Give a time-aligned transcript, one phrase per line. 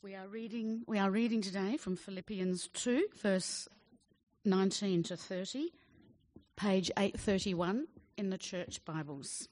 [0.00, 3.66] We are reading we are reading today from Philippians 2 verse
[4.44, 5.72] 19 to 30,
[6.54, 9.48] page 831 in the church Bibles.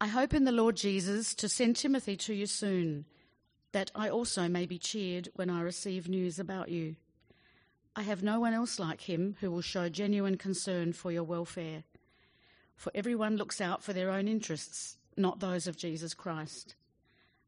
[0.00, 3.04] I hope in the Lord Jesus to send Timothy to you soon,
[3.72, 6.94] that I also may be cheered when I receive news about you.
[7.96, 11.82] I have no one else like him who will show genuine concern for your welfare.
[12.76, 16.76] For everyone looks out for their own interests, not those of Jesus Christ.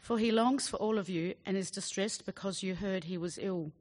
[0.00, 3.38] For he longs for all of you and is distressed because you heard he was
[3.38, 3.72] ill.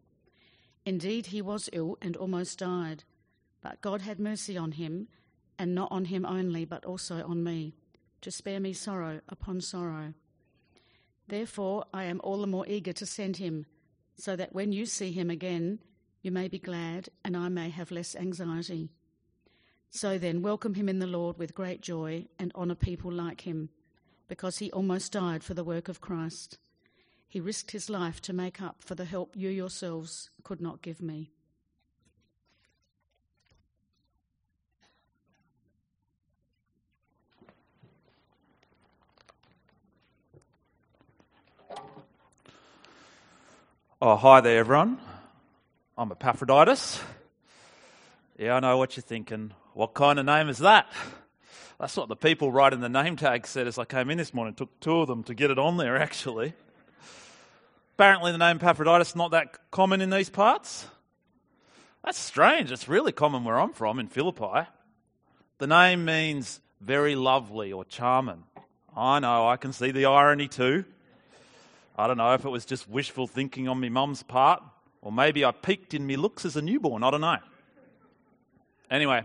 [0.86, 3.06] Indeed, he was ill and almost died.
[3.62, 5.08] But God had mercy on him,
[5.58, 7.74] and not on him only, but also on me,
[8.22, 10.14] to spare me sorrow upon sorrow.
[11.28, 13.66] Therefore, I am all the more eager to send him,
[14.16, 15.80] so that when you see him again,
[16.22, 18.90] you may be glad, and I may have less anxiety.
[19.90, 23.70] So then, welcome him in the Lord with great joy, and honour people like him
[24.30, 26.58] because he almost died for the work of Christ.
[27.28, 31.02] He risked his life to make up for the help you yourselves could not give
[31.02, 31.32] me.
[44.02, 44.98] Oh, hi there, everyone.
[45.98, 47.02] I'm Epaphroditus.
[48.38, 49.52] Yeah, I know what you're thinking.
[49.74, 50.88] What kind of name is that?
[51.80, 54.54] That's what the people writing the name tag said as I came in this morning.
[54.54, 56.54] Took two of them to get it on there, actually.
[57.96, 60.86] Apparently, the name Epaphroditus is not that common in these parts.
[62.04, 62.72] That's strange.
[62.72, 64.68] It's really common where I'm from, in Philippi.
[65.60, 68.44] The name means very lovely or charming.
[68.96, 70.84] I know, I can see the irony too.
[71.98, 74.62] I don't know if it was just wishful thinking on my mum's part,
[75.02, 77.04] or maybe I peaked in me looks as a newborn.
[77.04, 77.38] I don't know.
[78.92, 79.24] Anyway,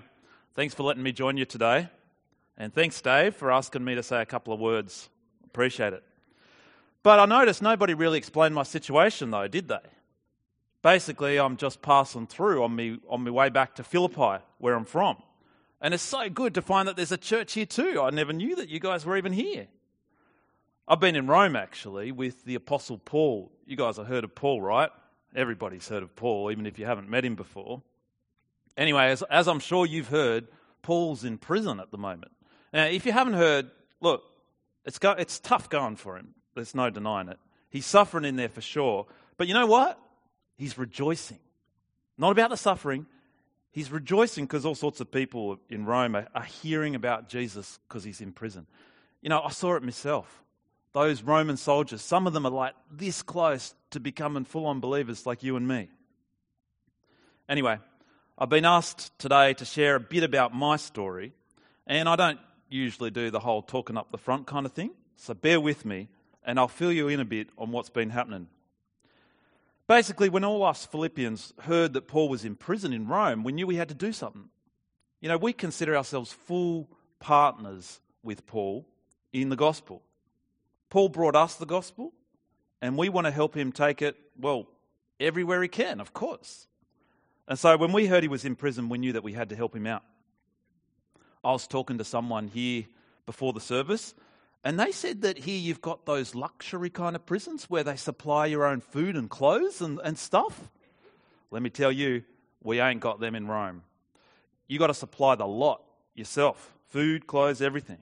[0.54, 1.88] thanks for letting me join you today.
[2.56, 5.08] And thanks, Dave, for asking me to say a couple of words.
[5.44, 6.04] Appreciate it.
[7.02, 9.78] But I noticed nobody really explained my situation, though, did they?
[10.82, 14.84] Basically, I'm just passing through on me on my way back to Philippi, where I'm
[14.84, 15.16] from.
[15.80, 18.00] And it's so good to find that there's a church here too.
[18.00, 19.66] I never knew that you guys were even here.
[20.86, 23.50] I've been in Rome actually with the Apostle Paul.
[23.66, 24.90] You guys have heard of Paul, right?
[25.34, 27.82] Everybody's heard of Paul, even if you haven't met him before.
[28.76, 30.48] Anyway, as, as I'm sure you've heard,
[30.82, 32.32] Paul's in prison at the moment.
[32.74, 33.70] Now, if you haven't heard,
[34.00, 34.24] look,
[34.84, 36.34] it's, go, it's tough going for him.
[36.56, 37.38] There's no denying it.
[37.70, 39.06] He's suffering in there for sure.
[39.36, 39.98] But you know what?
[40.56, 41.38] He's rejoicing.
[42.18, 43.06] Not about the suffering.
[43.70, 48.02] He's rejoicing because all sorts of people in Rome are, are hearing about Jesus because
[48.02, 48.66] he's in prison.
[49.22, 50.42] You know, I saw it myself.
[50.92, 55.26] Those Roman soldiers, some of them are like this close to becoming full on believers
[55.26, 55.88] like you and me.
[57.48, 57.78] Anyway,
[58.36, 61.32] I've been asked today to share a bit about my story,
[61.86, 62.38] and I don't
[62.68, 64.90] usually do the whole talking up the front kind of thing.
[65.16, 66.08] So bear with me,
[66.44, 68.48] and I'll fill you in a bit on what's been happening.
[69.86, 73.66] Basically, when all us Philippians heard that Paul was in prison in Rome, we knew
[73.66, 74.48] we had to do something.
[75.20, 76.88] You know, we consider ourselves full
[77.20, 78.86] partners with Paul
[79.32, 80.02] in the gospel.
[80.88, 82.12] Paul brought us the gospel,
[82.80, 84.66] and we want to help him take it, well,
[85.20, 86.66] everywhere he can, of course.
[87.46, 89.56] And so when we heard he was in prison, we knew that we had to
[89.56, 90.02] help him out.
[91.44, 92.84] I was talking to someone here
[93.26, 94.14] before the service,
[94.64, 98.46] and they said that here you've got those luxury kind of prisons where they supply
[98.46, 100.70] your own food and clothes and, and stuff.
[101.50, 102.24] Let me tell you,
[102.62, 103.82] we ain't got them in Rome.
[104.66, 105.82] you got to supply the lot
[106.14, 107.98] yourself food, clothes, everything.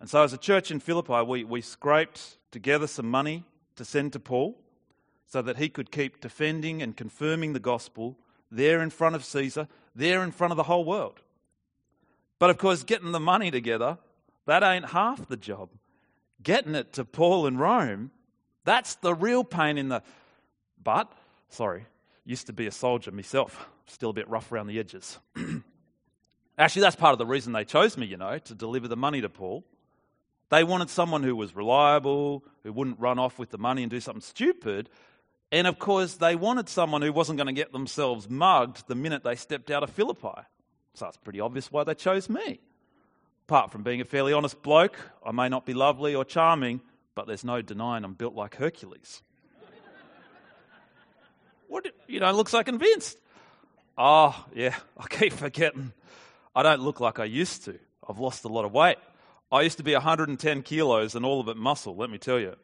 [0.00, 4.12] And so, as a church in Philippi, we, we scraped together some money to send
[4.12, 4.56] to Paul
[5.26, 8.16] so that he could keep defending and confirming the gospel
[8.50, 11.20] there in front of Caesar, there in front of the whole world.
[12.38, 13.98] But of course, getting the money together,
[14.46, 15.70] that ain't half the job.
[16.42, 18.10] Getting it to Paul in Rome,
[18.64, 20.02] that's the real pain in the
[20.82, 21.12] butt.
[21.48, 21.86] Sorry,
[22.24, 25.18] used to be a soldier myself, still a bit rough around the edges.
[26.58, 29.20] Actually, that's part of the reason they chose me, you know, to deliver the money
[29.20, 29.64] to Paul.
[30.50, 34.00] They wanted someone who was reliable, who wouldn't run off with the money and do
[34.00, 34.88] something stupid.
[35.52, 39.24] And of course, they wanted someone who wasn't going to get themselves mugged the minute
[39.24, 40.42] they stepped out of Philippi.
[40.98, 42.58] So it's pretty obvious why they chose me.
[43.46, 46.80] Apart from being a fairly honest bloke, I may not be lovely or charming,
[47.14, 49.22] but there's no denying I'm built like Hercules.
[51.68, 51.86] What?
[52.06, 53.18] You don't look so convinced.
[53.96, 55.92] Oh, yeah, I keep forgetting.
[56.56, 57.78] I don't look like I used to.
[58.08, 58.96] I've lost a lot of weight.
[59.52, 62.56] I used to be 110 kilos and all of it muscle, let me tell you.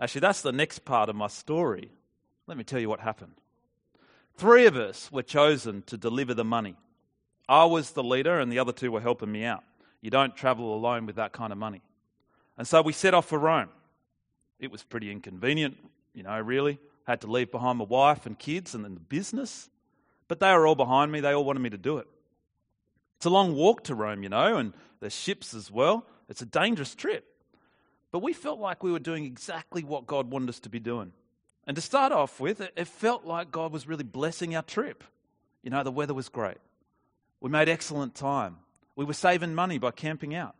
[0.00, 1.90] Actually, that's the next part of my story.
[2.46, 3.34] Let me tell you what happened.
[4.36, 6.76] Three of us were chosen to deliver the money.
[7.48, 9.64] I was the leader, and the other two were helping me out.
[10.00, 11.82] You don't travel alone with that kind of money.
[12.58, 13.68] And so we set off for Rome.
[14.58, 15.76] It was pretty inconvenient,
[16.14, 16.78] you know, really.
[17.04, 19.68] Had to leave behind my wife and kids and then the business.
[20.28, 21.20] But they were all behind me.
[21.20, 22.06] They all wanted me to do it.
[23.16, 26.06] It's a long walk to Rome, you know, and there's ships as well.
[26.28, 27.24] It's a dangerous trip.
[28.12, 31.12] But we felt like we were doing exactly what God wanted us to be doing.
[31.66, 35.04] And to start off with, it felt like God was really blessing our trip.
[35.62, 36.58] You know, the weather was great.
[37.42, 38.58] We made excellent time.
[38.94, 40.54] We were saving money by camping out.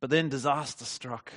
[0.00, 1.32] But then disaster struck.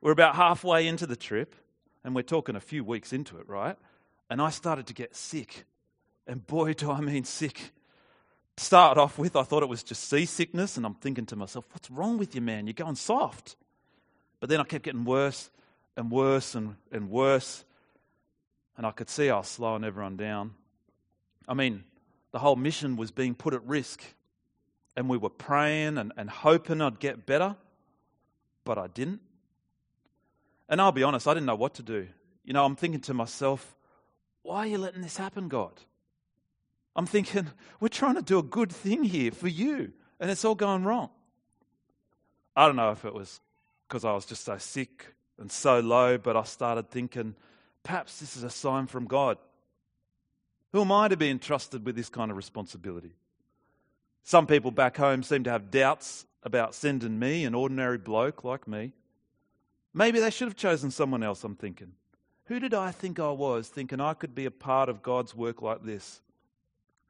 [0.00, 1.54] We're about halfway into the trip,
[2.02, 3.76] and we're talking a few weeks into it, right?
[4.30, 5.66] And I started to get sick.
[6.26, 7.74] And boy, do I mean sick.
[8.56, 11.66] To start off with, I thought it was just seasickness, and I'm thinking to myself,
[11.72, 12.66] what's wrong with you, man?
[12.66, 13.56] You're going soft.
[14.40, 15.50] But then I kept getting worse
[15.98, 17.62] and worse and, and worse.
[18.78, 20.54] And I could see I was slowing everyone down.
[21.46, 21.84] I mean,
[22.32, 24.02] the whole mission was being put at risk.
[24.96, 27.56] And we were praying and, and hoping I'd get better,
[28.64, 29.20] but I didn't.
[30.68, 32.08] And I'll be honest, I didn't know what to do.
[32.44, 33.76] You know, I'm thinking to myself,
[34.42, 35.72] why are you letting this happen, God?
[36.96, 37.46] I'm thinking,
[37.78, 41.10] we're trying to do a good thing here for you, and it's all going wrong.
[42.56, 43.40] I don't know if it was
[43.88, 45.06] because I was just so sick
[45.38, 47.34] and so low, but I started thinking,
[47.82, 49.38] perhaps this is a sign from God.
[50.72, 53.12] Who am I to be entrusted with this kind of responsibility?
[54.22, 58.68] Some people back home seem to have doubts about sending me, an ordinary bloke like
[58.68, 58.92] me.
[59.92, 61.92] Maybe they should have chosen someone else, I'm thinking.
[62.46, 65.62] Who did I think I was, thinking I could be a part of God's work
[65.62, 66.20] like this?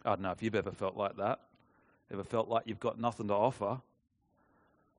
[0.04, 1.40] I don't know if you've ever felt like that.
[2.12, 3.80] Ever felt like you've got nothing to offer?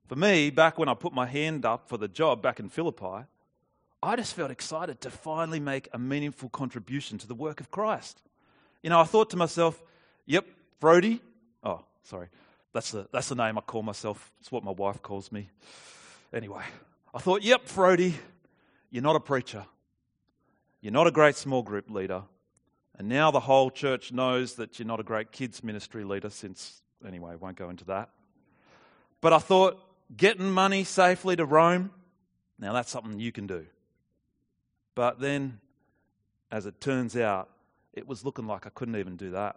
[0.08, 3.26] For me, back when I put my hand up for the job back in Philippi,
[4.02, 8.22] I just felt excited to finally make a meaningful contribution to the work of Christ.
[8.82, 9.80] You know, I thought to myself,
[10.26, 10.44] yep,
[10.80, 11.20] Frody.
[11.62, 12.28] Oh, sorry.
[12.72, 14.32] That's the, that's the name I call myself.
[14.40, 15.50] It's what my wife calls me.
[16.32, 16.64] Anyway,
[17.14, 18.14] I thought, yep, Frody,
[18.90, 19.66] you're not a preacher.
[20.80, 22.22] You're not a great small group leader.
[22.98, 26.82] And now the whole church knows that you're not a great kids ministry leader, since,
[27.06, 28.10] anyway, won't go into that.
[29.20, 29.78] But I thought,
[30.16, 31.90] getting money safely to Rome,
[32.58, 33.66] now that's something you can do.
[34.94, 35.60] But then,
[36.50, 37.48] as it turns out,
[37.92, 39.56] it was looking like I couldn't even do that.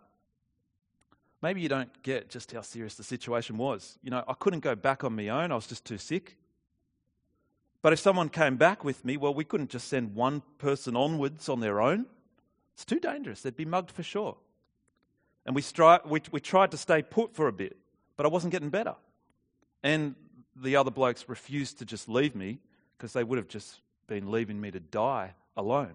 [1.41, 3.99] Maybe you don't get just how serious the situation was.
[4.01, 6.37] You know, I couldn't go back on my own, I was just too sick.
[7.81, 11.49] But if someone came back with me, well, we couldn't just send one person onwards
[11.49, 12.07] on their own.
[12.73, 13.41] It's too dangerous.
[13.41, 14.37] They'd be mugged for sure.
[15.45, 17.77] And we, stri- we, we tried to stay put for a bit,
[18.17, 18.95] but I wasn't getting better.
[19.83, 20.15] And
[20.55, 22.57] the other blokes refused to just leave me
[22.97, 25.93] because they would have just been leaving me to die alone.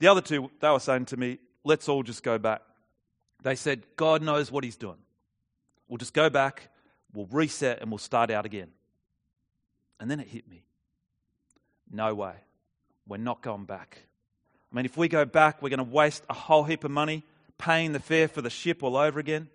[0.00, 2.62] The other two, they were saying to me, let's all just go back.
[3.42, 4.98] They said, God knows what He's doing.
[5.88, 6.70] We'll just go back,
[7.12, 8.68] we'll reset, and we'll start out again.
[10.00, 10.64] And then it hit me.
[11.90, 12.34] No way.
[13.06, 13.98] We're not going back.
[14.72, 17.22] I mean, if we go back, we're going to waste a whole heap of money
[17.58, 19.48] paying the fare for the ship all over again,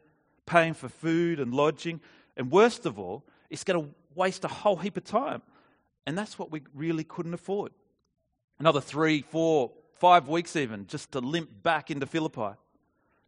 [0.46, 2.00] paying for food and lodging.
[2.38, 5.42] And worst of all, it's going to waste a whole heap of time.
[6.06, 7.72] And that's what we really couldn't afford.
[8.60, 12.56] Another three, four, five weeks even just to limp back into Philippi.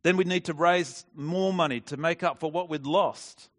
[0.03, 3.49] Then we'd need to raise more money to make up for what we'd lost.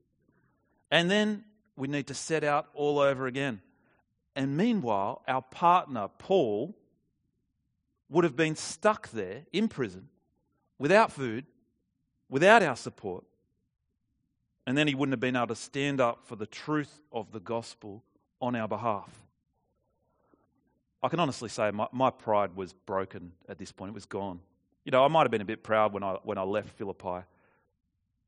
[0.90, 1.44] And then
[1.76, 3.60] we need to set out all over again.
[4.34, 6.74] And meanwhile, our partner, Paul,
[8.10, 10.08] would have been stuck there in prison
[10.78, 11.46] without food,
[12.28, 13.24] without our support.
[14.66, 17.40] And then he wouldn't have been able to stand up for the truth of the
[17.40, 18.02] gospel
[18.40, 19.21] on our behalf.
[21.02, 23.90] I can honestly say my, my pride was broken at this point.
[23.90, 24.40] It was gone.
[24.84, 27.24] You know, I might have been a bit proud when I, when I left Philippi,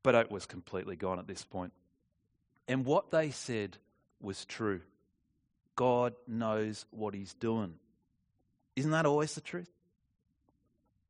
[0.03, 1.73] but it was completely gone at this point.
[2.67, 3.77] And what they said
[4.21, 4.81] was true.
[5.75, 7.75] God knows what He's doing.
[8.75, 9.69] Isn't that always the truth?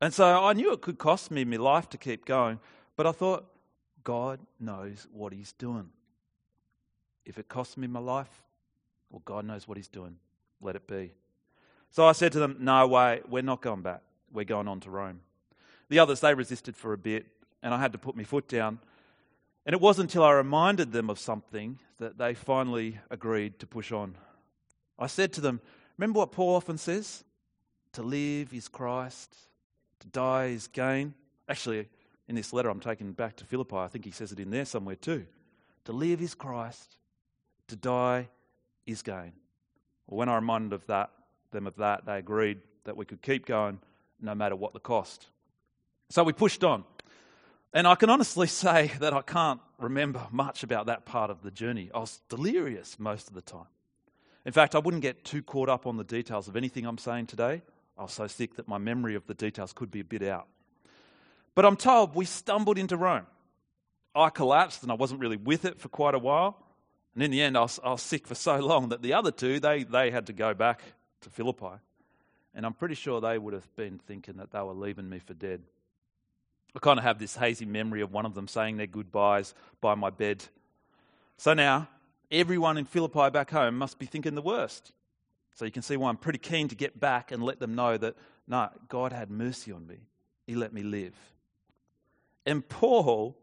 [0.00, 2.60] And so I knew it could cost me my life to keep going,
[2.96, 3.46] but I thought,
[4.04, 5.90] God knows what He's doing.
[7.24, 8.42] If it costs me my life,
[9.10, 10.18] well, God knows what He's doing.
[10.60, 11.12] Let it be.
[11.96, 14.02] So I said to them, No way, we're not going back.
[14.30, 15.22] We're going on to Rome.
[15.88, 17.24] The others, they resisted for a bit,
[17.62, 18.80] and I had to put my foot down.
[19.64, 23.92] And it wasn't until I reminded them of something that they finally agreed to push
[23.92, 24.14] on.
[24.98, 25.62] I said to them,
[25.96, 27.24] Remember what Paul often says?
[27.94, 29.34] To live is Christ,
[30.00, 31.14] To die is gain.
[31.48, 31.88] Actually,
[32.28, 34.66] in this letter I'm taking back to Philippi, I think he says it in there
[34.66, 35.24] somewhere too.
[35.86, 36.98] To live is Christ,
[37.68, 38.28] to die
[38.84, 39.32] is gain.
[40.06, 41.10] Well, when I reminded of that,
[41.56, 43.80] them of that, they agreed that we could keep going
[44.20, 45.26] no matter what the cost.
[46.10, 46.84] So we pushed on.
[47.72, 51.50] And I can honestly say that I can't remember much about that part of the
[51.50, 51.90] journey.
[51.94, 53.66] I was delirious most of the time.
[54.44, 57.26] In fact, I wouldn't get too caught up on the details of anything I'm saying
[57.26, 57.62] today.
[57.98, 60.46] I was so sick that my memory of the details could be a bit out.
[61.54, 63.26] But I'm told we stumbled into Rome.
[64.14, 66.62] I collapsed and I wasn't really with it for quite a while.
[67.14, 69.30] And in the end, I was, I was sick for so long that the other
[69.30, 70.82] two, they, they had to go back
[71.22, 71.80] to Philippi.
[72.54, 75.34] And I'm pretty sure they would have been thinking that they were leaving me for
[75.34, 75.62] dead.
[76.74, 79.94] I kind of have this hazy memory of one of them saying their goodbyes by
[79.94, 80.44] my bed.
[81.36, 81.88] So now,
[82.30, 84.92] everyone in Philippi back home must be thinking the worst.
[85.54, 87.96] So you can see why I'm pretty keen to get back and let them know
[87.96, 88.14] that,
[88.46, 89.96] no, God had mercy on me.
[90.46, 91.14] He let me live.
[92.44, 93.36] And Paul,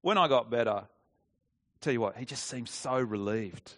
[0.00, 0.84] when I got better,
[1.80, 3.72] tell you what, he just seemed so relieved.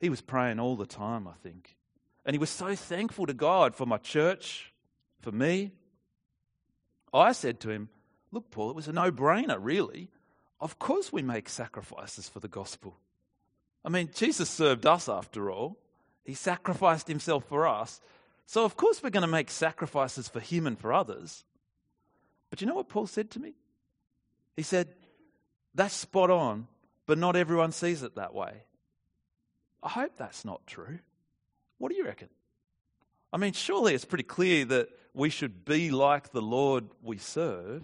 [0.00, 1.76] He was praying all the time, I think.
[2.24, 4.72] And he was so thankful to God for my church,
[5.20, 5.72] for me.
[7.12, 7.88] I said to him,
[8.30, 10.08] Look, Paul, it was a no brainer, really.
[10.58, 12.96] Of course, we make sacrifices for the gospel.
[13.84, 15.76] I mean, Jesus served us after all,
[16.24, 18.00] He sacrificed Himself for us.
[18.46, 21.44] So, of course, we're going to make sacrifices for Him and for others.
[22.48, 23.54] But you know what Paul said to me?
[24.56, 24.88] He said,
[25.74, 26.68] That's spot on,
[27.06, 28.64] but not everyone sees it that way.
[29.82, 31.00] I hope that's not true.
[31.82, 32.28] What do you reckon?
[33.32, 37.82] I mean, surely it's pretty clear that we should be like the Lord we serve.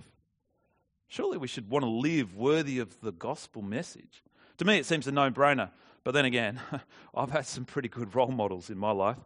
[1.08, 4.22] Surely we should want to live worthy of the gospel message.
[4.58, 5.70] To me, it seems a no brainer.
[6.04, 6.60] But then again,
[7.12, 9.16] I've had some pretty good role models in my life.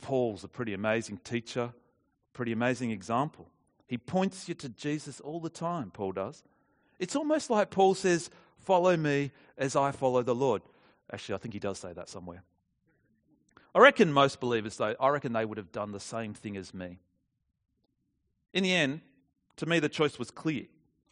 [0.00, 1.74] Paul's a pretty amazing teacher,
[2.32, 3.50] pretty amazing example.
[3.88, 6.42] He points you to Jesus all the time, Paul does.
[6.98, 10.62] It's almost like Paul says, Follow me as I follow the Lord.
[11.12, 12.42] Actually, I think he does say that somewhere.
[13.74, 16.72] I reckon most believers, though, I reckon they would have done the same thing as
[16.72, 16.98] me.
[18.52, 19.00] In the end,
[19.56, 20.66] to me, the choice was clear.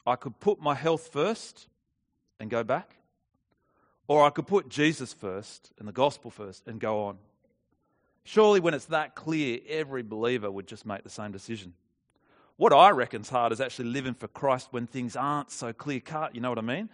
[0.07, 1.67] I could put my health first
[2.39, 2.97] and go back,
[4.07, 7.19] or I could put Jesus first and the gospel first and go on.
[8.25, 11.75] Surely, when it's that clear, every believer would just make the same decision.
[12.57, 16.35] What I reckon's hard is actually living for Christ when things aren't so clear cut.
[16.35, 16.89] You know what I mean?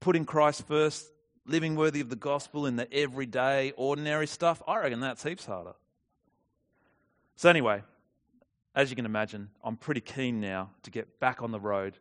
[0.00, 1.10] Putting Christ first,
[1.50, 4.62] living worthy of the gospel in the everyday, ordinary stuff.
[4.68, 5.74] I reckon that's heaps harder.
[7.34, 7.82] So, anyway,
[8.74, 11.98] as you can imagine, I'm pretty keen now to get back on the road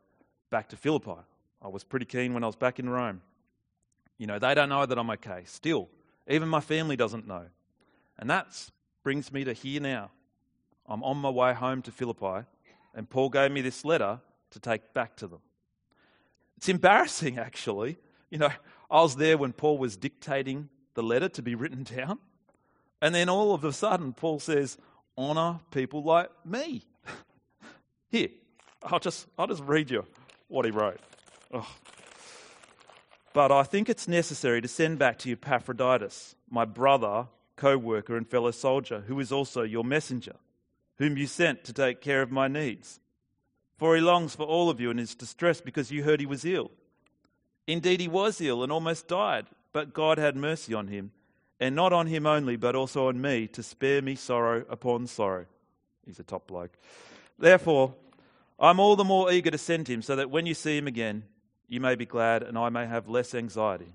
[0.52, 1.16] back to Philippi.
[1.62, 3.22] I was pretty keen when I was back in Rome.
[4.18, 5.44] You know, they don't know that I'm okay.
[5.46, 5.90] Still,
[6.28, 7.46] even my family doesn't know.
[8.20, 8.70] And that
[9.04, 10.12] brings me to here now.
[10.86, 12.46] I'm on my way home to Philippi,
[12.94, 14.20] and Paul gave me this letter
[14.52, 15.40] to take back to them.
[16.58, 17.98] It's embarrassing, actually.
[18.30, 18.52] You know,
[18.90, 22.20] I was there when Paul was dictating the letter to be written down,
[23.02, 24.78] and then all of a sudden, Paul says,
[25.18, 26.84] Honor people like me.
[28.10, 28.30] Here,
[28.84, 30.06] I'll just, I'll just read you
[30.48, 31.00] what he wrote.
[31.54, 31.68] Oh.
[33.34, 38.18] But I think it's necessary to send back to you Epaphroditus, my brother, co worker,
[38.18, 40.36] and fellow soldier, who is also your messenger,
[40.98, 43.00] whom you sent to take care of my needs.
[43.78, 46.44] For he longs for all of you and is distressed because you heard he was
[46.44, 46.72] ill.
[47.70, 51.12] Indeed, he was ill and almost died, but God had mercy on him,
[51.60, 55.46] and not on him only, but also on me, to spare me sorrow upon sorrow.
[56.04, 56.72] He's a top bloke.
[57.38, 57.94] Therefore,
[58.60, 61.26] I'm all the more eager to send him so that when you see him again,
[61.68, 63.94] you may be glad and I may have less anxiety.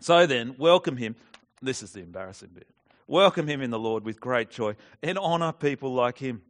[0.00, 1.16] So then, welcome him.
[1.60, 2.68] This is the embarrassing bit.
[3.08, 6.42] Welcome him in the Lord with great joy and honor people like him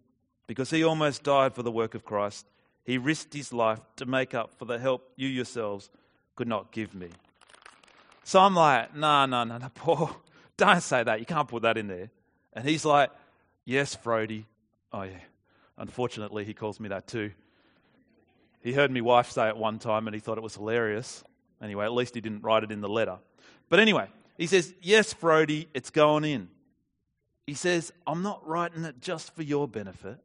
[0.46, 2.46] because he almost died for the work of Christ.
[2.84, 5.88] He risked his life to make up for the help you yourselves
[6.36, 7.08] could not give me.
[8.24, 10.10] So I'm like, no, no, no, no, Paul,
[10.56, 11.20] don't say that.
[11.20, 12.10] You can't put that in there.
[12.52, 13.10] And he's like,
[13.64, 14.44] yes, Frody.
[14.92, 15.18] Oh, yeah.
[15.76, 17.32] Unfortunately, he calls me that too.
[18.60, 21.22] He heard me wife say it one time and he thought it was hilarious.
[21.60, 23.18] Anyway, at least he didn't write it in the letter.
[23.68, 26.48] But anyway, he says, Yes, Frody, it's going in.
[27.46, 30.18] He says, I'm not writing it just for your benefit,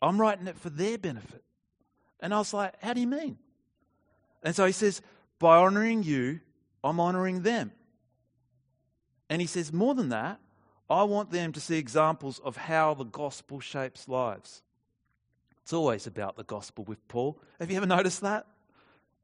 [0.00, 1.42] I'm writing it for their benefit.
[2.20, 3.38] And I was like, How do you mean?
[4.42, 5.02] And so he says,
[5.38, 6.40] By honoring you,
[6.82, 7.72] I'm honoring them.
[9.28, 10.40] And he says, More than that,
[10.90, 14.62] I want them to see examples of how the gospel shapes lives.
[15.62, 17.38] It's always about the gospel with Paul.
[17.60, 18.46] Have you ever noticed that?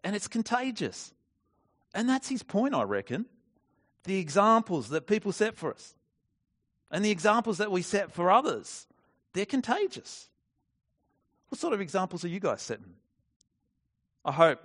[0.03, 1.15] And it's contagious.
[1.95, 3.25] And that's his point, I reckon.
[4.03, 5.95] The examples that people set for us
[6.91, 8.87] and the examples that we set for others,
[9.33, 10.29] they're contagious.
[11.49, 12.95] What sort of examples are you guys setting?
[14.25, 14.61] I hope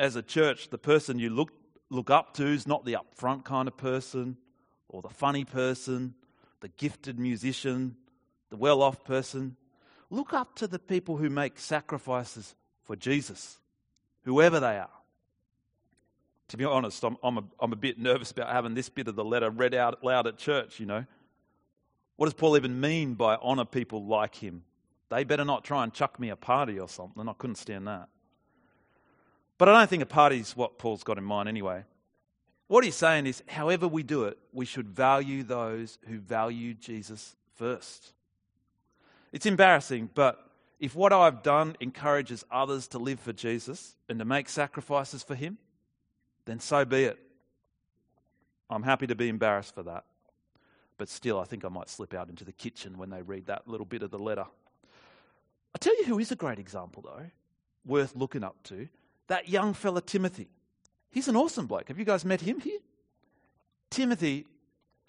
[0.00, 1.52] as a church, the person you look,
[1.90, 4.38] look up to is not the upfront kind of person
[4.88, 6.14] or the funny person,
[6.60, 7.94] the gifted musician,
[8.48, 9.56] the well off person.
[10.08, 13.58] Look up to the people who make sacrifices for Jesus,
[14.24, 14.88] whoever they are.
[16.48, 19.16] To be honest, I'm, I'm, a, I'm a bit nervous about having this bit of
[19.16, 21.04] the letter read out loud at church, you know.
[22.16, 24.62] What does Paul even mean by honour people like him?
[25.10, 27.28] They better not try and chuck me a party or something.
[27.28, 28.08] I couldn't stand that.
[29.60, 31.84] But I don't think a party is what Paul's got in mind anyway.
[32.68, 37.36] What he's saying is, however we do it, we should value those who value Jesus
[37.56, 38.14] first.
[39.32, 40.42] It's embarrassing, but
[40.78, 45.34] if what I've done encourages others to live for Jesus and to make sacrifices for
[45.34, 45.58] him,
[46.46, 47.18] then so be it.
[48.70, 50.04] I'm happy to be embarrassed for that.
[50.96, 53.68] But still, I think I might slip out into the kitchen when they read that
[53.68, 54.46] little bit of the letter.
[55.74, 57.26] I tell you who is a great example, though,
[57.84, 58.88] worth looking up to
[59.30, 60.48] that young fella Timothy.
[61.08, 61.86] He's an awesome bloke.
[61.86, 62.80] Have you guys met him here?
[63.88, 64.44] Timothy,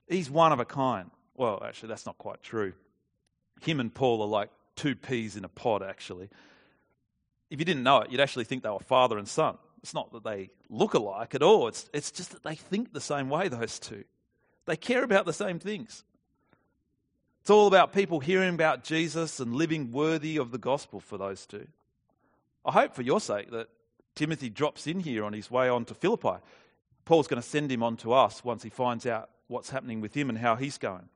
[0.08, 1.10] he's one of a kind.
[1.36, 2.74] Well, actually, that's not quite true.
[3.62, 6.30] Him and Paul are like two peas in a pod, actually.
[7.50, 9.58] If you didn't know it, you'd actually think they were father and son.
[9.82, 13.02] It's not that they look alike at all, it's, it's just that they think the
[13.02, 14.04] same way, those two.
[14.68, 16.04] They care about the same things.
[17.42, 21.48] It's all about people hearing about Jesus and living worthy of the gospel for those
[21.48, 21.68] two.
[22.64, 23.70] I hope for your sake that
[24.16, 26.44] Timothy drops in here on his way on to Philippi.
[27.06, 30.14] Paul's going to send him on to us once he finds out what's happening with
[30.14, 31.10] him and how he's going.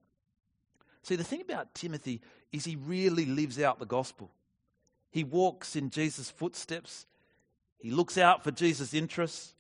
[1.04, 2.22] See, the thing about Timothy
[2.52, 4.32] is he really lives out the gospel.
[5.12, 7.06] He walks in Jesus' footsteps,
[7.78, 9.54] he looks out for Jesus' interests,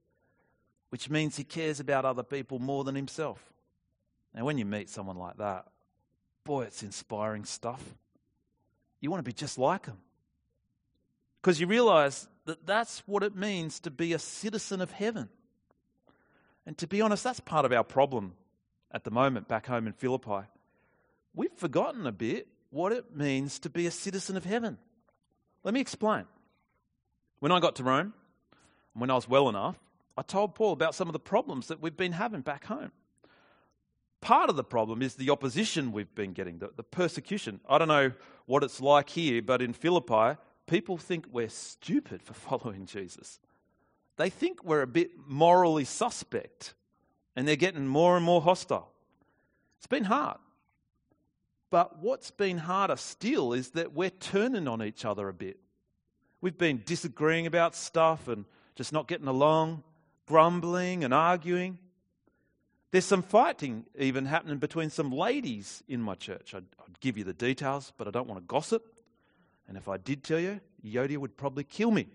[0.89, 3.53] which means he cares about other people more than himself.
[4.33, 5.65] Now, when you meet someone like that,
[6.43, 7.81] boy, it's inspiring stuff.
[8.99, 9.98] You want to be just like him.
[11.41, 15.29] Because you realize that that's what it means to be a citizen of heaven.
[16.66, 18.34] And to be honest, that's part of our problem
[18.92, 20.48] at the moment back home in Philippi.
[21.36, 24.77] We've forgotten a bit what it means to be a citizen of heaven.
[25.64, 26.25] Let me explain.
[27.40, 28.14] When I got to Rome,
[28.94, 29.77] when I was well enough,
[30.18, 32.92] I told Paul about some of the problems that we've been having back home.
[34.22, 37.60] Part of the problem is the opposition we've been getting, the, the persecution.
[37.70, 38.12] I don't know
[38.46, 43.39] what it's like here, but in Philippi, people think we're stupid for following Jesus.
[44.17, 46.73] They think we're a bit morally suspect,
[47.35, 48.91] and they're getting more and more hostile.
[49.77, 50.37] It's been hard.
[51.69, 55.59] But what's been harder still is that we're turning on each other a bit.
[56.39, 59.83] We've been disagreeing about stuff and just not getting along,
[60.25, 61.79] grumbling and arguing.
[62.91, 66.53] There's some fighting even happening between some ladies in my church.
[66.53, 68.95] I'd, I'd give you the details, but I don't want to gossip.
[69.67, 72.07] And if I did tell you, Euodia would probably kill me.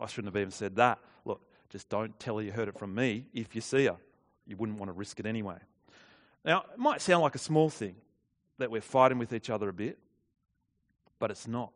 [0.00, 0.98] I shouldn't have even said that.
[1.24, 3.96] Look, just don't tell her you heard it from me if you see her.
[4.46, 5.56] You wouldn't want to risk it anyway.
[6.44, 7.96] Now, it might sound like a small thing
[8.58, 9.98] that we're fighting with each other a bit,
[11.18, 11.72] but it's not.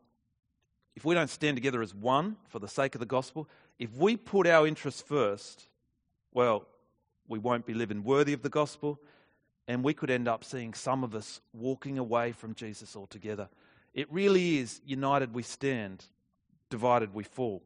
[0.95, 4.17] If we don't stand together as one for the sake of the gospel, if we
[4.17, 5.69] put our interests first,
[6.33, 6.67] well,
[7.27, 9.01] we won't be living worthy of the gospel,
[9.67, 13.49] and we could end up seeing some of us walking away from Jesus altogether
[13.95, 16.05] it really is united we stand,
[16.69, 17.63] divided we fall.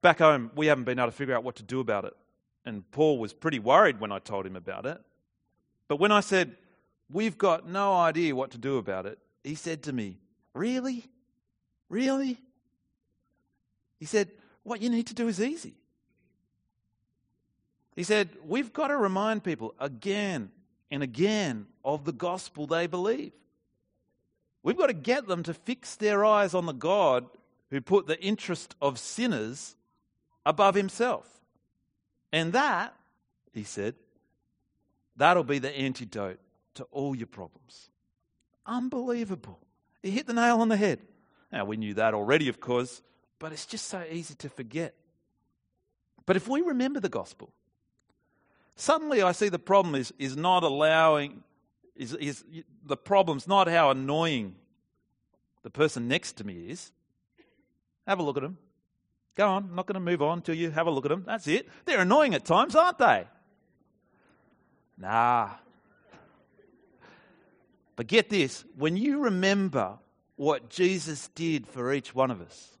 [0.00, 2.14] Back home, we haven't been able to figure out what to do about it.
[2.64, 5.00] And Paul was pretty worried when I told him about it.
[5.88, 6.56] But when I said,
[7.10, 10.18] We've got no idea what to do about it, he said to me,
[10.54, 11.06] Really?
[11.88, 12.38] Really?
[13.98, 14.30] He said,
[14.62, 15.74] What you need to do is easy.
[17.96, 20.50] He said, We've got to remind people again
[20.90, 23.32] and again of the gospel they believe.
[24.62, 27.26] We've got to get them to fix their eyes on the God
[27.70, 29.76] who put the interest of sinners
[30.44, 31.28] above himself.
[32.32, 32.94] And that,
[33.52, 33.94] he said,
[35.16, 36.40] that'll be the antidote
[36.74, 37.90] to all your problems.
[38.66, 39.58] Unbelievable.
[40.02, 41.00] He hit the nail on the head.
[41.52, 43.02] Now, we knew that already, of course,
[43.38, 44.94] but it's just so easy to forget.
[46.26, 47.52] But if we remember the gospel,
[48.76, 51.42] suddenly I see the problem is, is not allowing
[51.98, 52.44] is, is
[52.86, 54.54] the problem's not how annoying
[55.62, 56.92] the person next to me is.
[58.06, 58.56] Have a look at them.
[59.34, 61.24] Go on, I'm not going to move on till you have a look at them.
[61.26, 61.68] That's it.
[61.84, 63.26] They're annoying at times, aren't they?
[64.96, 65.50] Nah.
[67.96, 69.98] But get this when you remember
[70.36, 72.78] what Jesus did for each one of us,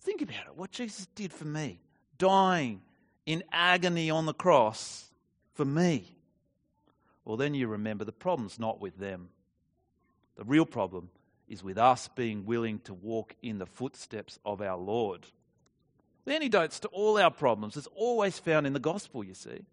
[0.00, 1.80] think about it what Jesus did for me,
[2.16, 2.80] dying
[3.26, 5.10] in agony on the cross
[5.54, 6.15] for me
[7.26, 9.28] well, then you remember the problem's not with them.
[10.36, 11.10] The real problem
[11.48, 15.26] is with us being willing to walk in the footsteps of our Lord.
[16.24, 19.64] The antidotes to all our problems is always found in the gospel, you see.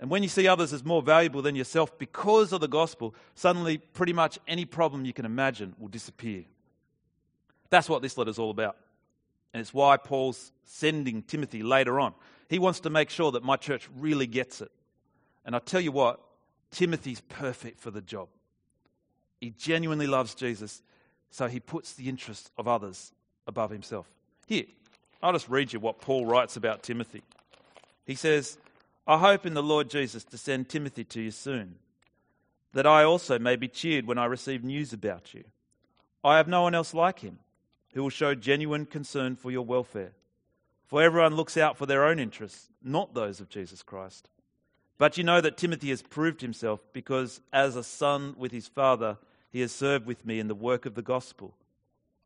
[0.00, 3.78] And when you see others as more valuable than yourself because of the gospel, suddenly
[3.78, 6.42] pretty much any problem you can imagine will disappear.
[7.70, 8.76] That's what this letter is all about.
[9.52, 12.14] And it's why Paul's sending Timothy later on.
[12.48, 14.72] He wants to make sure that my church really gets it.
[15.44, 16.20] And I tell you what,
[16.74, 18.28] Timothy's perfect for the job.
[19.40, 20.82] He genuinely loves Jesus,
[21.30, 23.12] so he puts the interests of others
[23.46, 24.10] above himself.
[24.46, 24.64] Here,
[25.22, 27.22] I'll just read you what Paul writes about Timothy.
[28.04, 28.58] He says,
[29.06, 31.76] I hope in the Lord Jesus to send Timothy to you soon,
[32.72, 35.44] that I also may be cheered when I receive news about you.
[36.24, 37.38] I have no one else like him
[37.92, 40.12] who will show genuine concern for your welfare.
[40.86, 44.28] For everyone looks out for their own interests, not those of Jesus Christ.
[44.96, 49.18] But you know that Timothy has proved himself because, as a son with his father,
[49.50, 51.54] he has served with me in the work of the gospel.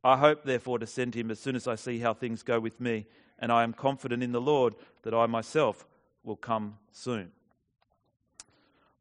[0.04, 2.80] I hope, therefore, to send him as soon as I see how things go with
[2.80, 3.06] me,
[3.38, 5.86] and I am confident in the Lord that I myself
[6.24, 7.30] will come soon.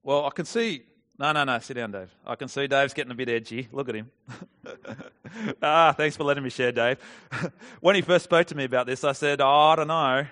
[0.01, 0.83] Well, I can see.
[1.19, 2.09] No, no, no, sit down, Dave.
[2.25, 3.67] I can see Dave's getting a bit edgy.
[3.71, 4.11] Look at him.
[5.61, 6.99] ah, thanks for letting me share, Dave.
[7.81, 10.27] when he first spoke to me about this, I said, Oh, I don't know.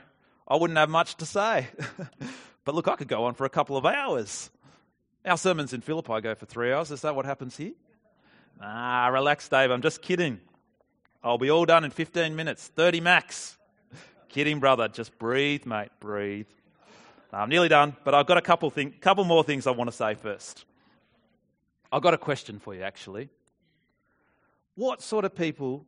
[0.48, 1.68] I wouldn't have much to say.
[2.66, 4.50] but look, I could go on for a couple of hours.
[5.24, 6.92] Our sermons in Philippi go for three hours.
[6.92, 7.74] Is that what happens here?
[8.62, 9.72] Ah, relax, Dave.
[9.72, 10.40] I'm just kidding.
[11.24, 13.58] I'll be all done in 15 minutes, 30 max.
[14.30, 14.88] kidding, brother.
[14.88, 15.90] Just breathe, mate.
[16.00, 16.48] Breathe.
[17.32, 19.96] I'm nearly done, but I've got a couple, thing, couple more things I want to
[19.96, 20.66] say first.
[21.92, 23.30] I've got a question for you, actually.
[24.76, 25.86] What sort of people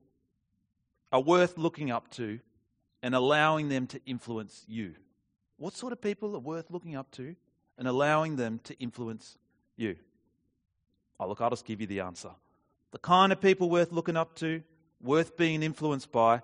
[1.11, 2.39] are worth looking up to
[3.01, 4.95] and allowing them to influence you?
[5.57, 7.35] What sort of people are worth looking up to
[7.77, 9.37] and allowing them to influence
[9.75, 9.95] you?
[11.19, 12.29] Oh, look, I'll just give you the answer.
[12.91, 14.61] The kind of people worth looking up to,
[15.01, 16.41] worth being influenced by,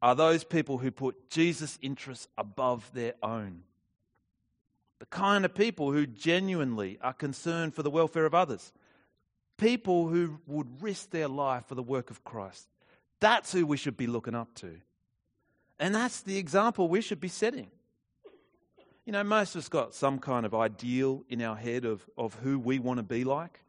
[0.00, 3.62] are those people who put Jesus' interests above their own.
[5.00, 8.72] The kind of people who genuinely are concerned for the welfare of others.
[9.58, 12.68] People who would risk their life for the work of Christ.
[13.18, 14.76] That's who we should be looking up to.
[15.78, 17.70] And that's the example we should be setting.
[19.04, 22.34] You know, most of us got some kind of ideal in our head of, of
[22.34, 23.60] who we want to be like.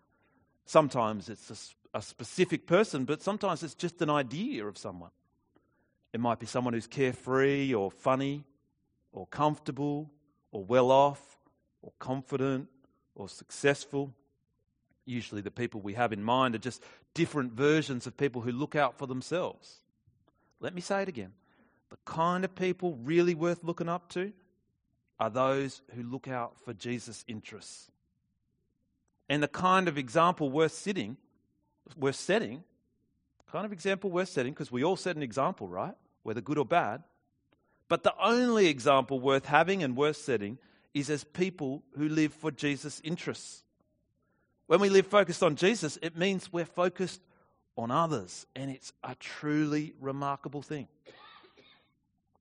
[0.65, 5.09] Sometimes it's a, a specific person, but sometimes it's just an idea of someone.
[6.13, 8.43] It might be someone who's carefree or funny
[9.11, 10.11] or comfortable
[10.51, 11.37] or well off
[11.81, 12.67] or confident
[13.15, 14.13] or successful.
[15.05, 16.83] Usually, the people we have in mind are just
[17.15, 19.79] different versions of people who look out for themselves.
[20.59, 21.33] Let me say it again.
[21.89, 24.31] The kind of people really worth looking up to
[25.19, 27.89] are those who look out for Jesus' interests.
[29.29, 31.17] And the kind of example worth sitting,
[31.97, 32.63] worth setting,
[33.51, 35.95] kind of example worth setting, because we all set an example, right?
[36.23, 37.03] Whether good or bad.
[37.87, 40.57] But the only example worth having and worth setting
[40.93, 43.63] is as people who live for Jesus' interests.
[44.67, 47.21] When we live focused on Jesus, it means we're focused
[47.77, 50.87] on others, and it's a truly remarkable thing.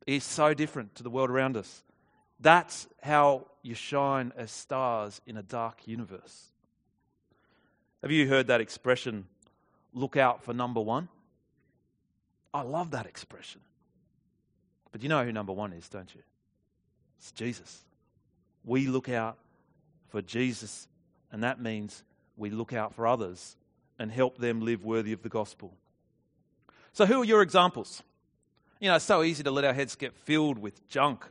[0.07, 1.83] It's so different to the world around us.
[2.43, 6.51] That's how you shine as stars in a dark universe.
[8.03, 9.27] Have you heard that expression,
[9.95, 11.09] look out for number one?
[12.53, 13.61] I love that expression.
[14.91, 16.21] But you know who number one is, don't you?
[17.19, 17.85] It's Jesus.
[18.65, 19.39] We look out
[20.09, 20.89] for Jesus,
[21.31, 22.03] and that means
[22.37, 23.57] we look out for others
[24.01, 25.73] and help them live worthy of the gospel.
[26.93, 28.03] So, who are your examples?
[28.81, 31.25] You know, it's so easy to let our heads get filled with junk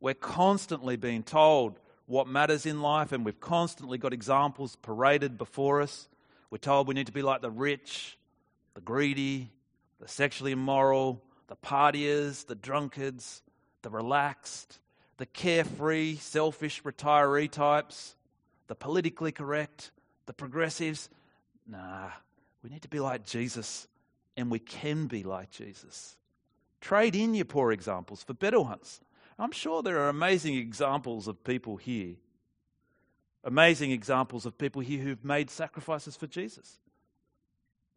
[0.00, 5.82] we're constantly being told what matters in life, and we've constantly got examples paraded before
[5.82, 6.08] us.
[6.50, 8.16] We're told we need to be like the rich,
[8.74, 9.50] the greedy,
[10.00, 13.42] the sexually immoral, the partiers, the drunkards,
[13.82, 14.78] the relaxed,
[15.18, 18.14] the carefree, selfish retiree types,
[18.68, 19.90] the politically correct,
[20.26, 21.10] the progressives.
[21.66, 22.08] Nah,
[22.62, 23.86] we need to be like Jesus,
[24.36, 26.16] and we can be like Jesus.
[26.80, 29.00] Trade in your poor examples for better ones.
[29.38, 32.16] I'm sure there are amazing examples of people here.
[33.44, 36.78] Amazing examples of people here who've made sacrifices for Jesus.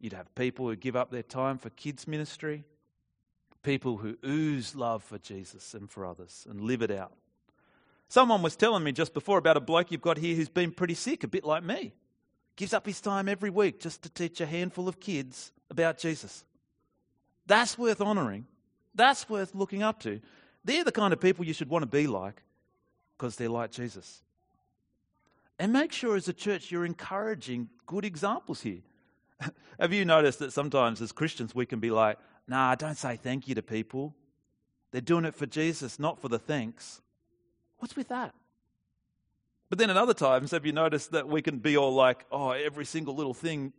[0.00, 2.64] You'd have people who give up their time for kids' ministry,
[3.62, 7.12] people who ooze love for Jesus and for others and live it out.
[8.08, 10.94] Someone was telling me just before about a bloke you've got here who's been pretty
[10.94, 11.92] sick, a bit like me.
[12.56, 16.44] Gives up his time every week just to teach a handful of kids about Jesus.
[17.46, 18.46] That's worth honouring.
[18.94, 20.20] That's worth looking up to.
[20.64, 22.42] They're the kind of people you should want to be like
[23.16, 24.22] because they're like Jesus.
[25.58, 28.80] And make sure as a church you're encouraging good examples here.
[29.80, 33.48] Have you noticed that sometimes as Christians we can be like, nah, don't say thank
[33.48, 34.14] you to people.
[34.90, 37.00] They're doing it for Jesus, not for the thanks.
[37.78, 38.34] What's with that?
[39.68, 42.50] But then at other times, have you noticed that we can be all like, oh,
[42.50, 43.72] every single little thing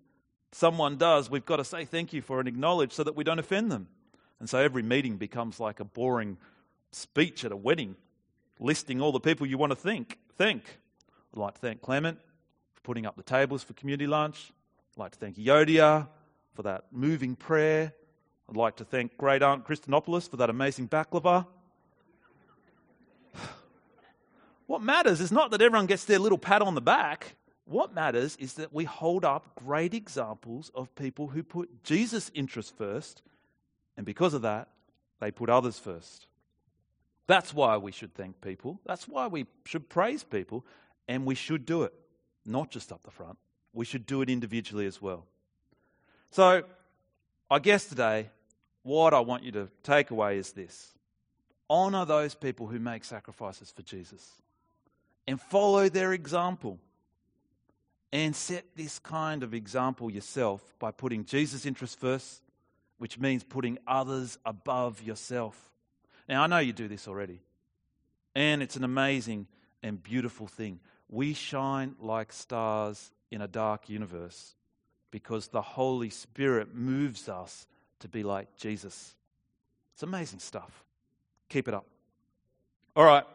[0.52, 3.39] someone does, we've got to say thank you for and acknowledge so that we don't
[3.39, 3.88] offend them.
[4.39, 6.38] And so every meeting becomes like a boring
[6.96, 7.96] speech at a wedding,
[8.60, 10.20] listing all the people you want to think.
[10.38, 10.80] Thank.
[11.34, 12.20] I'd like to thank Clement
[12.74, 14.52] for putting up the tables for community lunch.
[14.96, 16.08] I'd like to thank Euodia
[16.54, 17.94] for that moving prayer.
[18.50, 21.48] I'd like to thank Great Aunt Christinopoulos for that amazing baklava.
[24.68, 27.36] what matters is not that everyone gets their little pat on the back.
[27.66, 32.74] What matters is that we hold up great examples of people who put Jesus' interests
[32.78, 33.22] first,
[33.96, 34.68] and because of that,
[35.20, 36.28] they put others first.
[37.28, 38.80] That's why we should thank people.
[38.86, 40.66] That's why we should praise people,
[41.08, 41.94] and we should do it,
[42.46, 43.38] not just up the front.
[43.74, 45.26] We should do it individually as well.
[46.32, 46.64] So,
[47.50, 48.30] I guess today,
[48.84, 50.94] what I want you to take away is this
[51.70, 54.30] honor those people who make sacrifices for Jesus
[55.28, 56.78] and follow their example
[58.12, 62.42] and set this kind of example yourself by putting Jesus' interest first,
[63.00, 65.73] which means putting others above yourself.
[66.28, 67.42] Now, I know you do this already,
[68.36, 69.48] and it's an amazing
[69.82, 70.80] and beautiful thing.
[71.10, 74.56] We shine like stars in a dark universe
[75.12, 77.68] because the Holy Spirit moves us
[78.00, 79.16] to be like Jesus.
[79.94, 80.84] It's amazing stuff.
[81.50, 81.86] Keep it up.
[82.96, 83.26] All right,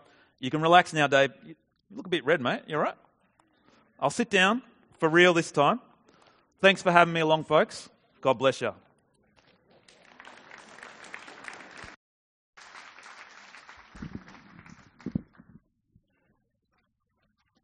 [0.40, 1.31] you can relax now, Dave.
[1.44, 1.55] You
[1.90, 2.62] look a bit red, mate.
[2.66, 2.96] You all right?
[4.01, 4.62] I'll sit down
[4.98, 5.81] for real this time.
[6.61, 7.88] Thanks for having me along, folks.
[8.20, 8.72] God bless you.